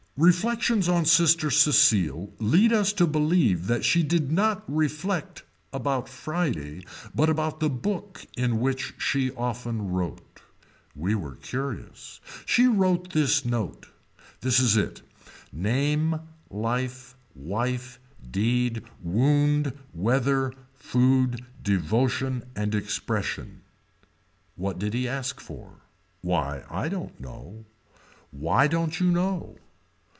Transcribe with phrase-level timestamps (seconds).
[0.17, 5.41] Reflections on Sister Cecile lead us to believe that she did not reflect
[5.73, 6.85] about Friday
[7.15, 10.43] but about the book in which she often wrote.
[10.95, 12.19] We were curious.
[12.45, 13.87] She wrote this note.
[14.41, 15.01] This is it.
[15.51, 16.19] Name
[16.51, 17.99] life, wife,
[18.29, 23.61] deed, wound, weather, food, devotion, and expression.
[24.55, 25.79] What did he ask for.
[26.21, 27.65] Why I don't know.
[28.29, 29.55] Why don't you know.